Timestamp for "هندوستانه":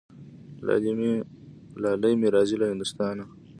2.71-3.25